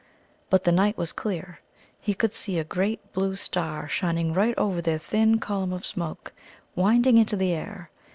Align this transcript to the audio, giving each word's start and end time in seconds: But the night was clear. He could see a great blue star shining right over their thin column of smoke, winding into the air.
But 0.49 0.63
the 0.63 0.71
night 0.71 0.97
was 0.97 1.11
clear. 1.11 1.59
He 1.99 2.15
could 2.15 2.33
see 2.33 2.57
a 2.57 2.63
great 2.63 3.13
blue 3.13 3.35
star 3.35 3.87
shining 3.87 4.33
right 4.33 4.57
over 4.57 4.81
their 4.81 4.97
thin 4.97 5.37
column 5.37 5.71
of 5.71 5.85
smoke, 5.85 6.33
winding 6.75 7.19
into 7.19 7.35
the 7.35 7.53
air. 7.53 7.91